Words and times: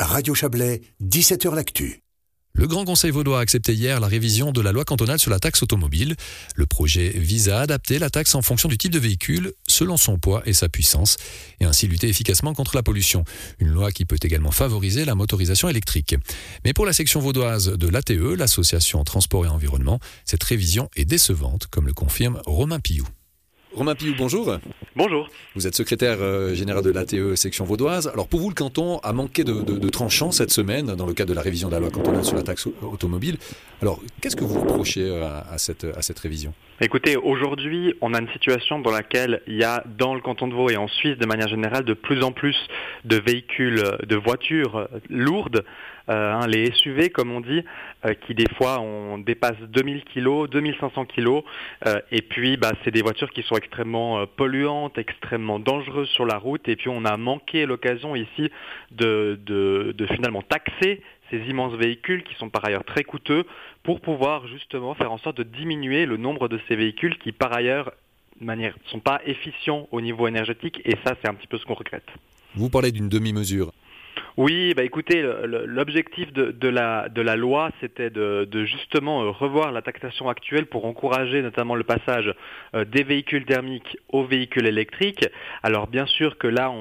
Radio 0.00 0.32
Chablais, 0.32 0.80
17h 1.02 1.52
L'Actu. 1.56 2.02
Le 2.52 2.68
Grand 2.68 2.84
Conseil 2.84 3.10
vaudois 3.10 3.38
a 3.38 3.42
accepté 3.42 3.74
hier 3.74 3.98
la 3.98 4.06
révision 4.06 4.52
de 4.52 4.60
la 4.60 4.70
loi 4.70 4.84
cantonale 4.84 5.18
sur 5.18 5.32
la 5.32 5.40
taxe 5.40 5.60
automobile. 5.64 6.14
Le 6.54 6.66
projet 6.66 7.10
vise 7.16 7.48
à 7.48 7.60
adapter 7.60 7.98
la 7.98 8.08
taxe 8.08 8.36
en 8.36 8.42
fonction 8.42 8.68
du 8.68 8.78
type 8.78 8.92
de 8.92 8.98
véhicule, 9.00 9.52
selon 9.66 9.96
son 9.96 10.18
poids 10.18 10.42
et 10.46 10.52
sa 10.52 10.68
puissance, 10.68 11.16
et 11.58 11.64
ainsi 11.64 11.88
lutter 11.88 12.08
efficacement 12.08 12.54
contre 12.54 12.76
la 12.76 12.84
pollution. 12.84 13.24
Une 13.58 13.70
loi 13.70 13.90
qui 13.90 14.04
peut 14.04 14.18
également 14.22 14.52
favoriser 14.52 15.04
la 15.04 15.16
motorisation 15.16 15.68
électrique. 15.68 16.14
Mais 16.64 16.72
pour 16.72 16.86
la 16.86 16.92
section 16.92 17.18
vaudoise 17.18 17.66
de 17.66 17.88
l'ATE, 17.88 18.10
l'association 18.10 19.02
Transport 19.02 19.46
et 19.46 19.48
Environnement, 19.48 19.98
cette 20.24 20.44
révision 20.44 20.88
est 20.94 21.06
décevante, 21.06 21.66
comme 21.66 21.88
le 21.88 21.92
confirme 21.92 22.40
Romain 22.46 22.78
Pillou. 22.78 23.08
Romain 23.78 23.94
Pillou, 23.94 24.14
bonjour. 24.18 24.58
Bonjour. 24.96 25.28
Vous 25.54 25.68
êtes 25.68 25.74
secrétaire 25.76 26.16
euh, 26.20 26.52
général 26.52 26.82
de 26.82 26.90
l'ATE 26.90 27.36
section 27.36 27.64
vaudoise. 27.64 28.08
Alors 28.08 28.26
pour 28.26 28.40
vous, 28.40 28.48
le 28.48 28.54
canton 28.56 28.98
a 29.04 29.12
manqué 29.12 29.44
de, 29.44 29.62
de, 29.62 29.88
tranchants 29.88 30.32
cette 30.32 30.50
semaine 30.50 30.96
dans 30.96 31.06
le 31.06 31.12
cadre 31.12 31.30
de 31.30 31.34
la 31.36 31.42
révision 31.42 31.68
de 31.68 31.74
la 31.74 31.78
loi 31.78 31.90
cantonale 31.90 32.24
sur 32.24 32.34
la 32.34 32.42
taxe 32.42 32.66
automobile. 32.82 33.36
Alors 33.80 34.00
qu'est-ce 34.20 34.34
que 34.34 34.42
vous 34.42 34.58
reprochez 34.58 35.04
euh, 35.08 35.28
à, 35.28 35.58
cette, 35.58 35.84
à 35.84 36.02
cette 36.02 36.18
révision? 36.18 36.52
Écoutez, 36.80 37.16
aujourd'hui, 37.16 37.94
on 38.00 38.14
a 38.14 38.20
une 38.20 38.28
situation 38.30 38.80
dans 38.80 38.90
laquelle 38.90 39.42
il 39.46 39.54
y 39.54 39.62
a 39.62 39.84
dans 39.96 40.16
le 40.16 40.20
canton 40.20 40.48
de 40.48 40.54
Vaud 40.54 40.70
et 40.70 40.76
en 40.76 40.88
Suisse 40.88 41.16
de 41.16 41.26
manière 41.26 41.48
générale 41.48 41.84
de 41.84 41.94
plus 41.94 42.24
en 42.24 42.32
plus 42.32 42.56
de 43.04 43.16
véhicules, 43.16 43.82
de 44.08 44.16
voitures 44.16 44.88
lourdes 45.08 45.64
euh, 46.08 46.32
hein, 46.32 46.46
les 46.46 46.72
SUV 46.72 47.10
comme 47.10 47.32
on 47.32 47.40
dit, 47.40 47.62
euh, 48.06 48.14
qui 48.14 48.34
des 48.34 48.46
fois 48.56 48.80
on 48.80 49.18
dépasse 49.18 49.58
2000 49.60 50.04
kg, 50.04 50.48
2500 50.48 51.04
kg, 51.04 51.42
et 52.10 52.22
puis 52.22 52.56
bah, 52.56 52.72
c'est 52.82 52.90
des 52.90 53.02
voitures 53.02 53.30
qui 53.30 53.42
sont 53.42 53.56
extrêmement 53.68 54.20
euh, 54.20 54.26
polluantes, 54.26 54.96
extrêmement 54.96 55.58
dangereuses 55.58 56.08
sur 56.08 56.24
la 56.24 56.38
route, 56.38 56.66
et 56.68 56.76
puis 56.76 56.88
on 56.88 57.04
a 57.04 57.16
manqué 57.18 57.66
l'occasion 57.66 58.16
ici 58.16 58.50
de, 58.90 59.38
de 59.44 60.06
finalement 60.06 60.42
taxer 60.42 61.02
ces 61.30 61.38
immenses 61.50 61.74
véhicules 61.74 62.24
qui 62.24 62.34
sont 62.36 62.48
par 62.48 62.64
ailleurs 62.64 62.84
très 62.84 63.04
coûteux 63.04 63.44
pour 63.82 64.00
pouvoir 64.00 64.46
justement 64.48 64.94
faire 64.94 65.12
en 65.12 65.18
sorte 65.18 65.36
de 65.36 65.42
diminuer 65.42 66.06
le 66.06 66.16
nombre 66.16 66.48
de 66.48 66.58
ces 66.66 66.76
véhicules 66.76 67.18
qui 67.18 67.32
par 67.32 67.52
ailleurs 67.52 67.92
ne 68.40 68.70
sont 68.86 69.00
pas 69.00 69.20
efficients 69.26 69.86
au 69.90 70.00
niveau 70.00 70.26
énergétique 70.26 70.80
et 70.84 70.94
ça 71.04 71.14
c'est 71.20 71.28
un 71.28 71.34
petit 71.34 71.46
peu 71.46 71.58
ce 71.58 71.66
qu'on 71.66 71.74
regrette. 71.74 72.08
Vous 72.54 72.70
parlez 72.70 72.92
d'une 72.92 73.08
demi-mesure. 73.08 73.72
Oui, 74.38 74.72
bah 74.72 74.84
écoutez, 74.84 75.20
l'objectif 75.66 76.32
de, 76.32 76.68
la, 76.68 77.08
de 77.08 77.22
loi, 77.22 77.72
c'était 77.80 78.08
de, 78.08 78.64
justement 78.66 79.24
euh, 79.24 79.30
revoir 79.30 79.72
la 79.72 79.82
taxation 79.82 80.28
actuelle 80.28 80.66
pour 80.66 80.84
encourager 80.84 81.42
notamment 81.42 81.74
le 81.74 81.82
passage 81.82 82.32
euh, 82.76 82.84
des 82.84 83.02
véhicules 83.02 83.44
thermiques 83.44 83.98
aux 84.10 84.22
véhicules 84.22 84.66
électriques. 84.66 85.28
Alors 85.64 85.88
bien 85.88 86.06
sûr 86.06 86.38
que 86.38 86.46
là, 86.46 86.72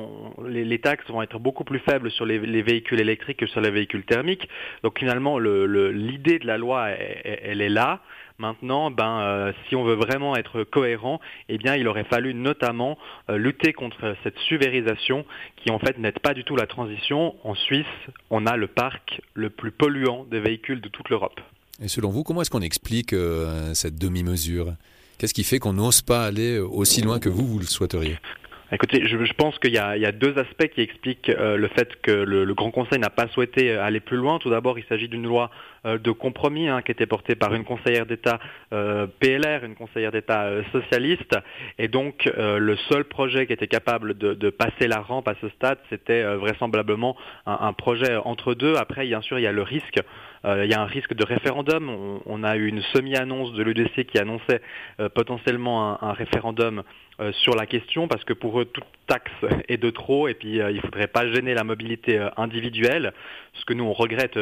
les, 0.48 0.78
taxes 0.78 1.10
vont 1.10 1.24
être 1.24 1.40
beaucoup 1.40 1.64
plus 1.64 1.80
faibles 1.80 2.12
sur 2.12 2.28
les, 2.28 2.38
véhicules 2.62 3.02
électriques 3.02 3.40
que 3.40 3.48
sur 3.48 3.60
les 3.60 3.72
véhicules 3.72 4.06
thermiques. 4.06 4.48
Donc 4.84 5.00
finalement, 5.00 5.40
l'idée 5.40 6.38
de 6.38 6.46
la 6.46 6.60
loi, 6.60 6.90
elle 6.90 7.64
est 7.64 7.70
là. 7.70 8.02
Maintenant, 8.40 8.92
ben, 8.92 9.20
euh, 9.22 9.52
si 9.68 9.76
on 9.76 9.84
veut 9.84 9.96
vraiment 9.96 10.36
être 10.36 10.64
cohérent, 10.64 11.20
eh 11.50 11.58
bien, 11.58 11.76
il 11.76 11.88
aurait 11.88 12.04
fallu 12.04 12.36
notamment 12.36 12.96
euh, 13.32 13.38
lutter 13.38 13.74
contre 13.74 14.16
cette 14.24 14.38
suvérisation 14.38 15.26
qui 15.56 15.72
en 15.72 15.80
fait 15.80 15.98
n'aide 15.98 16.20
pas 16.20 16.36
du 16.36 16.44
tout 16.44 16.56
la 16.56 16.68
transition. 16.68 17.34
En 17.44 17.56
Suisse, 17.56 17.88
on 18.30 18.46
a 18.46 18.56
le 18.56 18.68
parc 18.68 19.22
le 19.34 19.50
plus 19.50 19.72
polluant 19.72 20.24
des 20.30 20.40
véhicules 20.40 20.82
de 20.82 20.88
toute 20.88 21.10
l'Europe. 21.10 21.42
Et 21.82 21.88
selon 21.88 22.12
vous, 22.12 22.22
comment 22.22 22.44
est-ce 22.44 22.52
qu'on 22.52 22.62
explique 22.62 23.14
euh, 23.14 23.74
cette 23.74 23.98
demi-mesure? 23.98 24.76
Qu'est-ce 25.18 25.34
qui 25.34 25.44
fait 25.44 25.58
qu'on 25.58 25.74
n'ose 25.74 26.04
pas 26.04 26.24
aller 26.24 26.60
aussi 26.60 27.02
loin 27.02 27.20
que 27.20 27.30
vous, 27.30 27.48
vous 27.48 27.58
le 27.58 27.66
souhaiteriez? 27.66 28.18
Écoutez, 28.70 29.08
je, 29.08 29.34
pense 29.34 29.58
qu'il 29.60 29.72
y, 29.72 29.78
a 29.78 30.12
deux 30.12 30.38
aspects 30.38 30.68
qui 30.68 30.82
expliquent 30.82 31.30
euh, 31.30 31.56
le 31.56 31.70
fait 31.70 31.90
que 32.02 32.12
le, 32.12 32.54
Grand 32.54 32.70
Conseil 32.70 33.00
n'a 33.00 33.10
pas 33.10 33.30
souhaité 33.30 33.72
aller 33.72 34.02
plus 34.02 34.18
loin. 34.18 34.40
Tout 34.40 34.50
d'abord, 34.50 34.78
il 34.78 34.84
s'agit 34.90 35.08
d'une 35.08 35.24
loi 35.24 35.52
de 35.86 36.12
compromis 36.12 36.68
hein, 36.68 36.82
qui 36.82 36.92
était 36.92 37.06
portée 37.06 37.36
par 37.36 37.54
une 37.54 37.64
conseillère 37.64 38.06
d'État 38.06 38.40
PLR, 38.72 39.64
une 39.64 39.76
conseillère 39.76 40.12
d'État 40.12 40.50
socialiste, 40.72 41.36
et 41.78 41.88
donc 41.88 42.30
le 42.36 42.76
seul 42.90 43.04
projet 43.06 43.48
qui 43.48 43.54
était 43.54 43.68
capable 43.68 44.18
de, 44.18 44.50
passer 44.50 44.88
la 44.88 45.00
rampe 45.00 45.28
à 45.28 45.36
ce 45.42 45.50
stade, 45.50 45.78
c'était 45.90 46.24
vraisemblablement 46.36 47.16
un, 47.46 47.74
projet 47.74 48.16
entre 48.16 48.54
deux. 48.54 48.76
Après, 48.76 49.06
bien 49.06 49.22
sûr, 49.22 49.40
il 49.40 49.44
y 49.44 49.48
a 49.48 49.52
le 49.52 49.64
risque 49.64 50.00
il 50.46 50.70
y 50.70 50.74
a 50.74 50.82
un 50.82 50.86
risque 50.86 51.14
de 51.14 51.26
référendum. 51.26 52.22
On, 52.26 52.44
a 52.44 52.56
eu 52.56 52.68
une 52.68 52.82
semi-annonce 52.94 53.54
de 53.54 53.64
l'UDC 53.64 54.06
qui 54.06 54.18
annonçait 54.18 54.62
potentiellement 55.14 56.02
un 56.02 56.14
référendum 56.14 56.84
euh, 57.20 57.32
sur 57.32 57.56
la 57.56 57.66
question 57.66 58.08
parce 58.08 58.24
que 58.24 58.34
pour 58.34 58.62
eux 58.62 58.66
toute 58.66 58.84
taxe 59.08 59.32
est 59.68 59.78
de 59.78 59.90
trop 59.90 60.28
et 60.28 60.36
puis 60.36 60.62
euh, 60.62 60.70
il 60.70 60.76
ne 60.76 60.82
faudrait 60.82 61.08
pas 61.08 61.28
gêner 61.34 61.56
la 61.56 61.64
mobilité 61.64 62.20
euh, 62.20 62.30
individuelle, 62.38 63.12
ce 63.54 63.66
que 63.66 63.74
nous 63.74 63.86
on 63.86 63.94
regrette 63.94 64.38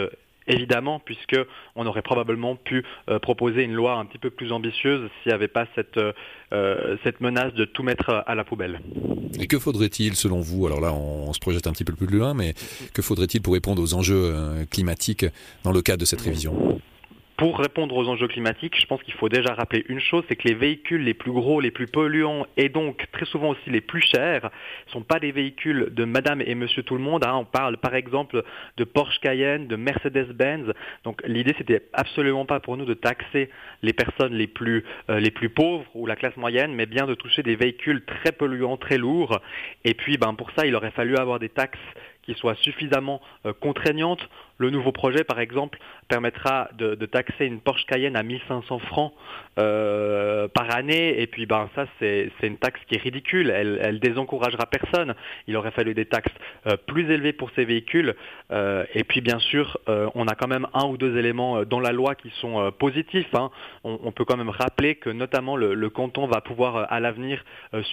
évidemment, 0.47 0.99
puisque 0.99 1.37
on 1.75 1.85
aurait 1.85 2.01
probablement 2.01 2.55
pu 2.55 2.83
proposer 3.21 3.63
une 3.63 3.73
loi 3.73 3.95
un 3.95 4.05
petit 4.05 4.17
peu 4.17 4.29
plus 4.29 4.51
ambitieuse 4.51 5.09
s'il 5.21 5.29
n'y 5.31 5.33
avait 5.33 5.47
pas 5.47 5.67
cette, 5.75 5.99
cette 7.03 7.21
menace 7.21 7.53
de 7.53 7.65
tout 7.65 7.83
mettre 7.83 8.23
à 8.25 8.35
la 8.35 8.43
poubelle. 8.43 8.79
Et 9.39 9.47
que 9.47 9.59
faudrait-il, 9.59 10.15
selon 10.15 10.39
vous, 10.39 10.65
alors 10.65 10.81
là 10.81 10.93
on, 10.93 11.33
se 11.33 11.39
projette 11.39 11.67
un 11.67 11.71
petit 11.71 11.83
peu 11.83 11.93
plus 11.93 12.07
loin, 12.07 12.33
mais 12.33 12.53
que 12.93 13.01
faudrait-il 13.01 13.41
pour 13.41 13.53
répondre 13.53 13.81
aux 13.81 13.93
enjeux 13.93 14.33
climatiques 14.69 15.25
dans 15.63 15.71
le 15.71 15.81
cadre 15.81 15.99
de 15.99 16.05
cette 16.05 16.21
révision? 16.21 16.79
Pour 17.37 17.59
répondre 17.59 17.95
aux 17.97 18.07
enjeux 18.07 18.27
climatiques, 18.27 18.79
je 18.79 18.85
pense 18.85 19.03
qu'il 19.03 19.13
faut 19.13 19.27
déjà 19.27 19.53
rappeler 19.53 19.85
une 19.89 19.99
chose, 19.99 20.23
c'est 20.29 20.37
que 20.37 20.47
les 20.47 20.53
véhicules 20.53 21.03
les 21.03 21.13
plus 21.13 21.31
gros, 21.31 21.59
les 21.59 21.71
plus 21.71 21.87
polluants 21.87 22.47
et 22.55 22.69
donc 22.69 23.07
très 23.11 23.25
souvent 23.25 23.49
aussi 23.49 23.69
les 23.69 23.81
plus 23.81 24.01
chers 24.01 24.45
ne 24.87 24.91
sont 24.91 25.01
pas 25.01 25.19
des 25.19 25.31
véhicules 25.33 25.89
de 25.91 26.05
madame 26.05 26.41
et 26.41 26.55
monsieur 26.55 26.83
tout 26.83 26.95
le 26.95 27.01
monde. 27.01 27.25
Hein. 27.25 27.35
On 27.35 27.45
parle 27.45 27.77
par 27.77 27.93
exemple 27.93 28.43
de 28.77 28.83
Porsche 28.85 29.19
Cayenne, 29.19 29.67
de 29.67 29.75
Mercedes-Benz. 29.75 30.71
Donc 31.03 31.21
l'idée 31.25 31.53
c'était 31.57 31.83
absolument 31.91 32.45
pas 32.45 32.61
pour 32.61 32.77
nous 32.77 32.85
de 32.85 32.93
taxer 32.93 33.49
les 33.81 33.93
personnes 33.93 34.33
les 34.33 34.47
plus, 34.47 34.85
euh, 35.09 35.19
les 35.19 35.31
plus 35.31 35.49
pauvres 35.49 35.85
ou 35.93 36.05
la 36.05 36.15
classe 36.15 36.37
moyenne, 36.37 36.73
mais 36.73 36.85
bien 36.85 37.05
de 37.05 37.15
toucher 37.15 37.43
des 37.43 37.57
véhicules 37.57 38.03
très 38.05 38.31
polluants, 38.31 38.77
très 38.77 38.97
lourds. 38.97 39.41
Et 39.83 39.93
puis 39.93 40.17
ben, 40.17 40.35
pour 40.35 40.51
ça, 40.51 40.65
il 40.65 40.75
aurait 40.75 40.91
fallu 40.91 41.17
avoir 41.17 41.39
des 41.39 41.49
taxes 41.49 41.79
qui 42.25 42.33
soient 42.33 42.55
suffisamment 42.55 43.21
euh, 43.45 43.53
contraignantes. 43.53 44.27
Le 44.57 44.69
nouveau 44.69 44.91
projet, 44.91 45.23
par 45.23 45.39
exemple, 45.39 45.79
permettra 46.07 46.69
de, 46.77 46.95
taxer 47.05 47.45
une 47.45 47.59
Porsche 47.59 47.85
Cayenne 47.85 48.15
à 48.15 48.23
1500 48.23 48.79
francs 48.79 49.13
euh, 49.57 50.47
par 50.47 50.73
année. 50.73 51.21
Et 51.21 51.27
puis, 51.27 51.45
ben, 51.45 51.69
ça, 51.75 51.85
c'est 51.99 52.31
une 52.43 52.57
taxe 52.57 52.79
qui 52.87 52.95
est 52.95 53.01
ridicule. 53.01 53.49
Elle, 53.49 53.99
désencouragera 53.99 54.65
personne. 54.65 55.15
Il 55.47 55.57
aurait 55.57 55.71
fallu 55.71 55.93
des 55.93 56.05
taxes 56.05 56.33
euh, 56.67 56.77
plus 56.87 57.09
élevées 57.11 57.33
pour 57.33 57.49
ces 57.55 57.65
véhicules. 57.65 58.15
et 58.51 59.03
puis, 59.03 59.21
bien 59.21 59.39
sûr, 59.39 59.77
on 59.87 60.27
a 60.27 60.35
quand 60.35 60.47
même 60.47 60.67
un 60.73 60.85
ou 60.85 60.97
deux 60.97 61.17
éléments 61.17 61.63
dans 61.63 61.79
la 61.79 61.91
loi 61.91 62.15
qui 62.15 62.31
sont 62.41 62.71
positifs. 62.77 63.33
Hein. 63.33 63.49
On, 63.83 64.11
peut 64.11 64.25
quand 64.25 64.37
même 64.37 64.49
rappeler 64.49 64.95
que, 64.95 65.09
notamment, 65.09 65.57
le, 65.57 65.89
canton 65.89 66.27
va 66.27 66.41
pouvoir, 66.41 66.91
à 66.91 66.99
l'avenir, 66.99 67.43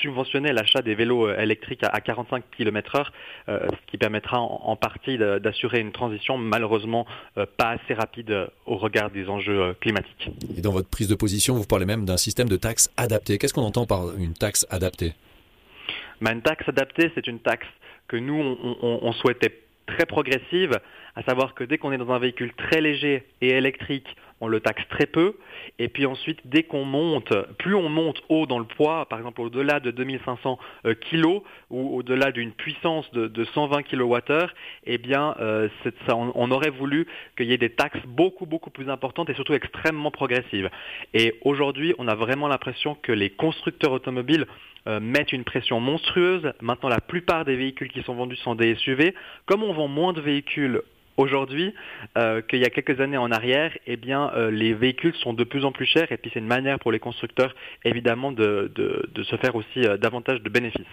subventionner 0.00 0.52
l'achat 0.52 0.82
des 0.82 0.94
vélos 0.94 1.30
électriques 1.30 1.82
à, 1.84 2.00
45 2.00 2.44
km/h, 2.56 3.06
ce 3.48 3.86
qui 3.86 3.98
permet 3.98 4.22
en, 4.32 4.76
partie 4.76 5.18
d'assurer 5.18 5.80
une 5.80 5.92
transition 5.92 6.38
malheureusement 6.52 7.06
euh, 7.38 7.46
pas 7.56 7.70
assez 7.70 7.94
rapide 7.94 8.30
euh, 8.30 8.46
au 8.66 8.76
regard 8.76 9.10
des 9.10 9.28
enjeux 9.28 9.60
euh, 9.60 9.72
climatiques. 9.80 10.30
Et 10.56 10.60
dans 10.60 10.72
votre 10.72 10.88
prise 10.88 11.08
de 11.08 11.14
position, 11.14 11.54
vous 11.54 11.66
parlez 11.66 11.86
même 11.86 12.04
d'un 12.04 12.18
système 12.18 12.48
de 12.48 12.56
taxe 12.56 12.90
adapté. 12.96 13.38
Qu'est-ce 13.38 13.54
qu'on 13.54 13.62
entend 13.62 13.86
par 13.86 14.14
une 14.18 14.34
taxe 14.34 14.66
adaptée? 14.70 15.14
Bah, 16.20 16.32
Une 16.32 16.42
taxe 16.42 16.68
adaptée, 16.68 17.10
c'est 17.14 17.26
une 17.26 17.40
taxe 17.40 17.66
que 18.08 18.16
nous, 18.16 18.38
on 18.82 19.12
souhaitait 19.12 19.62
très 19.86 20.04
progressive, 20.04 20.78
à 21.16 21.22
savoir 21.22 21.54
que 21.54 21.64
dès 21.64 21.78
qu'on 21.78 21.92
est 21.92 21.98
dans 21.98 22.10
un 22.10 22.18
véhicule 22.18 22.52
très 22.54 22.82
léger 22.82 23.24
et 23.40 23.48
électrique, 23.48 24.06
on 24.42 24.48
le 24.48 24.60
taxe 24.60 24.82
très 24.88 25.06
peu. 25.06 25.36
Et 25.78 25.88
puis 25.88 26.04
ensuite, 26.04 26.41
dès 26.44 26.64
qu'on 26.64 26.84
monte, 26.84 27.32
plus 27.58 27.76
on 27.76 27.88
monte 27.88 28.22
haut 28.28 28.44
dans 28.47 28.58
le 28.58 28.64
poids, 28.64 29.06
par 29.08 29.19
exemple 29.19 29.41
au-delà 29.41 29.78
de 29.78 29.91
2500 29.92 30.58
euh, 30.84 30.94
kg 30.94 31.42
ou 31.70 31.97
au-delà 31.97 32.32
d'une 32.32 32.50
puissance 32.50 33.10
de, 33.12 33.44
120 33.44 33.84
kWh, 33.84 34.19
eh 34.86 35.00
euh, 35.14 35.69
on, 36.08 36.50
aurait 36.50 36.70
voulu 36.70 37.06
qu'il 37.37 37.46
y 37.46 37.52
ait 37.52 37.58
des 37.58 37.70
taxes 37.70 38.05
beaucoup, 38.06 38.44
beaucoup 38.44 38.70
plus 38.70 38.90
importantes 38.90 39.31
et 39.31 39.34
surtout 39.34 39.55
extrêmement 39.55 40.11
progressives. 40.11 40.69
Et 41.14 41.34
aujourd'hui, 41.43 41.94
on 41.99 42.08
a 42.08 42.16
vraiment 42.16 42.49
l'impression 42.49 42.96
que 43.00 43.12
les 43.12 43.31
constructeurs 43.31 43.93
automobiles 43.93 44.46
euh, 44.88 44.99
mettent 44.99 45.32
une 45.32 45.44
pression 45.44 45.78
monstrueuse. 45.78 46.52
Maintenant, 46.61 46.88
la 46.88 47.00
plupart 47.00 47.44
des 47.44 47.55
véhicules 47.55 47.88
qui 47.88 48.02
sont 48.02 48.14
vendus 48.14 48.37
sont 48.37 48.56
des 48.56 48.75
SUV. 48.75 49.14
Comme 49.46 49.62
on 49.62 49.72
vend 49.72 49.87
moins 49.87 50.12
de 50.12 50.20
véhicules 50.20 50.82
aujourd'hui 51.17 51.75
euh, 52.17 52.43
qu'il 52.43 52.61
y 52.61 52.64
a 52.64 52.70
quelques 52.70 53.00
années 53.00 53.17
en 53.17 53.31
arrière, 53.31 53.73
eh 53.87 53.97
bien, 53.97 54.31
euh, 54.35 54.50
les 54.50 54.75
véhicules 54.75 55.14
sont 55.17 55.32
de 55.32 55.44
plus 55.44 55.64
en 55.64 55.73
plus 55.73 55.87
chers 55.87 56.11
et 56.12 56.17
puis 56.17 56.31
c'est 56.32 56.41
une 56.41 56.47
manière 56.47 56.79
pour 56.79 56.93
les 56.93 56.99
constructeurs 56.99 57.55
évidemment 57.85 58.32
de, 58.32 58.70
se 59.23 59.37
faire 59.37 59.55
aussi 59.55 59.85
euh, 59.85 59.97
davantage 59.97 60.43
de 60.43 60.49
bénéfices. 60.49 60.87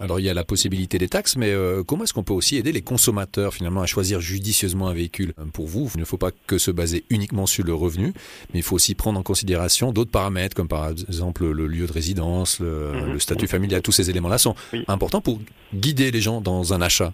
Alors 0.00 0.18
il 0.18 0.26
y 0.26 0.30
a 0.30 0.34
la 0.34 0.42
possibilité 0.42 0.98
des 0.98 1.08
taxes, 1.08 1.36
mais 1.36 1.54
comment 1.86 2.02
est-ce 2.02 2.12
qu'on 2.12 2.24
peut 2.24 2.32
aussi 2.32 2.56
aider 2.56 2.72
les 2.72 2.82
consommateurs 2.82 3.54
finalement 3.54 3.82
à 3.82 3.86
choisir 3.86 4.20
judicieusement 4.20 4.88
un 4.88 4.94
véhicule? 4.94 5.32
Pour 5.54 5.68
vous, 5.68 5.88
il 5.94 6.00
ne 6.00 6.04
faut 6.04 6.16
pas 6.16 6.30
que 6.48 6.58
se 6.58 6.72
baser 6.72 7.04
uniquement 7.08 7.46
sur 7.46 7.64
le 7.64 7.72
revenu, 7.72 8.12
mais 8.52 8.58
il 8.58 8.62
faut 8.64 8.74
aussi 8.74 8.96
prendre 8.96 9.20
en 9.20 9.22
considération 9.22 9.92
d'autres 9.92 10.10
paramètres, 10.10 10.56
comme 10.56 10.66
par 10.66 10.90
exemple 10.90 11.48
le 11.48 11.68
lieu 11.68 11.86
de 11.86 11.92
résidence, 11.92 12.58
le, 12.58 12.90
mhm. 12.92 13.20
statut 13.20 13.46
familial, 13.46 13.80
tous 13.80 13.92
ces 13.92 14.10
éléments-là 14.10 14.38
sont 14.38 14.56
importants 14.88 15.20
pour 15.20 15.40
guider 15.72 16.10
les 16.10 16.20
gens 16.20 16.40
dans 16.40 16.74
un 16.74 16.82
achat. 16.82 17.12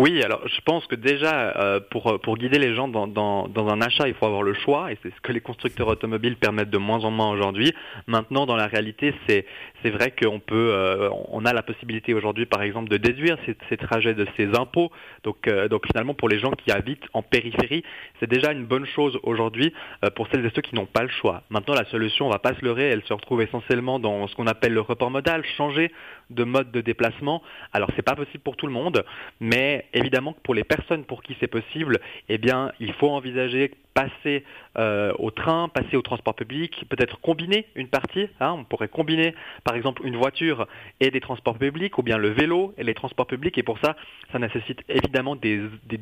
Oui, 0.00 0.24
alors 0.24 0.40
je 0.48 0.60
pense 0.62 0.84
que 0.88 0.96
déjà, 0.96 1.56
euh, 1.56 1.78
pour, 1.78 2.20
pour 2.20 2.36
guider 2.36 2.58
les 2.58 2.74
gens 2.74 2.88
dans, 2.88 3.06
dans, 3.06 3.46
dans, 3.46 3.68
un 3.68 3.80
achat, 3.80 4.08
il 4.08 4.14
faut 4.14 4.26
avoir 4.26 4.42
le 4.42 4.52
choix, 4.52 4.90
et 4.90 4.98
c'est 5.02 5.14
ce 5.14 5.20
que 5.20 5.30
les 5.30 5.40
constructeurs 5.40 5.86
automobiles 5.86 6.36
permettent 6.36 6.70
de 6.70 6.78
moins 6.78 7.04
en 7.04 7.12
moins 7.12 7.30
aujourd'hui. 7.30 7.72
Maintenant, 8.08 8.44
dans 8.44 8.56
la 8.56 8.66
réalité, 8.66 9.14
c'est 9.28 9.46
c'est 9.84 9.90
vrai 9.90 10.10
qu'on 10.10 10.40
peut, 10.40 10.70
euh, 10.72 11.10
on 11.28 11.44
a 11.44 11.52
la 11.52 11.62
possibilité 11.62 12.14
aujourd'hui, 12.14 12.46
par 12.46 12.62
exemple, 12.62 12.88
de 12.88 12.96
déduire 12.96 13.36
ces, 13.44 13.54
ces 13.68 13.76
trajets 13.76 14.14
de 14.14 14.26
ces 14.34 14.46
impôts. 14.56 14.90
Donc, 15.24 15.46
euh, 15.46 15.68
donc 15.68 15.86
finalement, 15.86 16.14
pour 16.14 16.30
les 16.30 16.38
gens 16.38 16.52
qui 16.52 16.72
habitent 16.72 17.04
en 17.12 17.22
périphérie, 17.22 17.84
c'est 18.18 18.28
déjà 18.28 18.52
une 18.52 18.64
bonne 18.64 18.86
chose 18.86 19.18
aujourd'hui 19.22 19.74
euh, 20.02 20.08
pour 20.10 20.26
celles 20.28 20.44
et 20.46 20.50
ceux 20.56 20.62
qui 20.62 20.74
n'ont 20.74 20.86
pas 20.86 21.02
le 21.02 21.10
choix. 21.10 21.42
Maintenant, 21.50 21.74
la 21.74 21.84
solution, 21.90 22.26
on 22.26 22.30
va 22.30 22.38
pas 22.38 22.54
se 22.54 22.64
leurrer, 22.64 22.84
elle 22.84 23.02
se 23.02 23.12
retrouve 23.12 23.42
essentiellement 23.42 23.98
dans 23.98 24.26
ce 24.26 24.34
qu'on 24.34 24.46
appelle 24.46 24.72
le 24.72 24.80
report 24.80 25.10
modal, 25.10 25.44
changer 25.58 25.92
de 26.30 26.44
mode 26.44 26.72
de 26.72 26.80
déplacement. 26.80 27.42
Alors, 27.74 27.90
c'est 27.94 28.02
pas 28.02 28.16
possible 28.16 28.42
pour 28.42 28.56
tout 28.56 28.66
le 28.66 28.72
monde, 28.72 29.04
mais 29.38 29.83
évidemment 29.92 30.32
que 30.32 30.40
pour 30.40 30.54
les 30.54 30.64
personnes 30.64 31.04
pour 31.04 31.22
qui 31.22 31.36
c'est 31.40 31.48
possible, 31.48 32.00
eh 32.28 32.38
bien, 32.38 32.72
il 32.80 32.92
faut 32.94 33.10
envisager 33.10 33.72
passer 33.94 34.44
euh, 34.76 35.12
au 35.18 35.30
train, 35.30 35.68
passer 35.68 35.96
au 35.96 36.02
transport 36.02 36.34
public, 36.34 36.84
peut-être 36.88 37.20
combiner 37.20 37.66
une 37.76 37.88
partie. 37.88 38.26
Hein, 38.40 38.56
on 38.58 38.64
pourrait 38.64 38.88
combiner 38.88 39.34
par 39.62 39.76
exemple 39.76 40.02
une 40.04 40.16
voiture 40.16 40.66
et 41.00 41.10
des 41.10 41.20
transports 41.20 41.56
publics, 41.56 41.96
ou 41.96 42.02
bien 42.02 42.18
le 42.18 42.30
vélo 42.30 42.74
et 42.76 42.82
les 42.82 42.94
transports 42.94 43.26
publics. 43.26 43.56
Et 43.56 43.62
pour 43.62 43.78
ça, 43.78 43.96
ça 44.32 44.38
nécessite 44.40 44.80
évidemment 44.88 45.36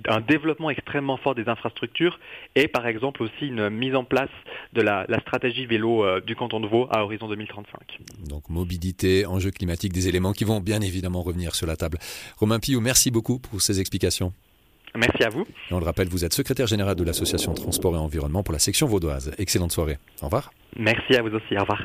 un 0.08 0.20
développement 0.20 0.70
extrêmement 0.70 1.18
fort 1.18 1.34
des 1.34 1.48
infrastructures 1.48 2.18
et 2.54 2.66
par 2.66 2.86
exemple 2.86 3.22
aussi 3.22 3.48
une 3.48 3.68
mise 3.68 3.94
en 3.94 4.04
place 4.04 4.30
de 4.72 4.80
la, 4.80 5.06
stratégie 5.20 5.66
vélo 5.66 6.04
euh, 6.04 6.20
du 6.20 6.34
canton 6.34 6.60
de 6.60 6.66
Vaud 6.66 6.88
à 6.90 7.04
horizon 7.04 7.28
2035. 7.28 8.00
Donc 8.26 8.48
mobilité, 8.48 9.26
enjeux 9.26 9.50
climatiques, 9.50 9.92
des 9.92 10.08
éléments 10.08 10.32
qui 10.32 10.44
vont 10.44 10.60
bien 10.60 10.80
évidemment 10.80 11.22
revenir 11.22 11.54
sur 11.54 11.66
la 11.66 11.76
table. 11.76 11.98
Romain 12.38 12.58
Pillou, 12.58 12.80
merci 12.80 13.10
beaucoup 13.10 13.38
pour 13.38 13.60
ces 13.60 13.80
explications. 13.80 14.32
Merci 14.94 15.24
à 15.24 15.30
vous. 15.30 15.42
Et 15.70 15.74
on 15.74 15.78
le 15.78 15.84
rappelle, 15.84 16.08
vous 16.08 16.24
êtes 16.24 16.34
secrétaire 16.34 16.66
général 16.66 16.94
de 16.96 17.04
l'association 17.04 17.54
Transport 17.54 17.94
et 17.94 17.98
Environnement 17.98 18.42
pour 18.42 18.52
la 18.52 18.58
section 18.58 18.86
vaudoise. 18.86 19.32
Excellente 19.38 19.72
soirée. 19.72 19.98
Au 20.20 20.26
revoir. 20.26 20.52
Merci 20.76 21.16
à 21.16 21.22
vous 21.22 21.34
aussi. 21.34 21.56
Au 21.56 21.60
revoir. 21.60 21.82